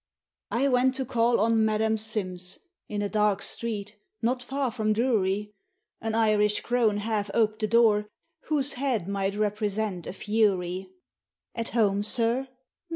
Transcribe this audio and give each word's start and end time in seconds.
I 0.49 0.67
went 0.67 0.95
to 0.95 1.05
call 1.05 1.39
on 1.39 1.63
Madame 1.63 1.95
Sims, 1.95 2.57
In 2.89 3.03
a 3.03 3.07
dark 3.07 3.43
street, 3.43 3.97
not 4.19 4.41
far 4.41 4.71
from 4.71 4.93
Drury; 4.93 5.53
An 6.01 6.15
Irish 6.15 6.61
crone 6.61 6.97
half 6.97 7.29
oped 7.35 7.59
the 7.59 7.67
door. 7.67 8.07
Whose 8.45 8.73
head 8.73 9.07
might 9.07 9.35
represent 9.35 10.07
a 10.07 10.13
fury. 10.13 10.89
"At 11.53 11.69
home, 11.69 12.01
sir?" 12.01 12.47